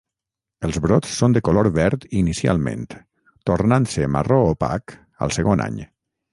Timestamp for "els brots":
0.67-1.11